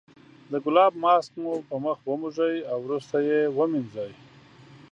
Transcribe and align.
د 0.51 0.53
ګلاب 0.65 0.93
ماسک 1.03 1.31
مو 1.41 1.53
په 1.67 1.75
مخ 1.83 1.97
وموښئ 2.07 2.55
او 2.71 2.77
وروسته 2.85 3.17
یې 3.27 3.39
ومینځئ. 3.57 4.11